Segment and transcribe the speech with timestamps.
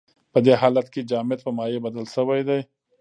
[0.33, 2.59] په دې حالت کې جامد په مایع بدل شوی دی.